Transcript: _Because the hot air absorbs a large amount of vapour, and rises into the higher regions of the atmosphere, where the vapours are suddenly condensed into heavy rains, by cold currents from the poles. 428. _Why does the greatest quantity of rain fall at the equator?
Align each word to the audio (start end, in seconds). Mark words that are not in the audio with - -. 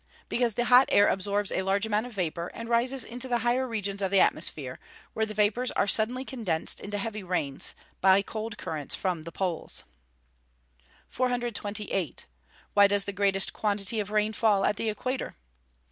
_Because 0.29 0.55
the 0.55 0.65
hot 0.65 0.89
air 0.91 1.07
absorbs 1.07 1.51
a 1.51 1.61
large 1.61 1.85
amount 1.85 2.07
of 2.07 2.13
vapour, 2.13 2.49
and 2.55 2.67
rises 2.67 3.03
into 3.05 3.27
the 3.27 3.37
higher 3.45 3.67
regions 3.67 4.01
of 4.01 4.09
the 4.09 4.19
atmosphere, 4.19 4.79
where 5.13 5.27
the 5.27 5.35
vapours 5.35 5.69
are 5.73 5.85
suddenly 5.85 6.25
condensed 6.25 6.79
into 6.79 6.97
heavy 6.97 7.21
rains, 7.21 7.75
by 8.01 8.23
cold 8.23 8.57
currents 8.57 8.95
from 8.95 9.25
the 9.25 9.31
poles. 9.31 9.83
428. 11.07 12.25
_Why 12.75 12.89
does 12.89 13.05
the 13.05 13.13
greatest 13.13 13.53
quantity 13.53 13.99
of 13.99 14.09
rain 14.09 14.33
fall 14.33 14.65
at 14.65 14.75
the 14.77 14.89
equator? 14.89 15.35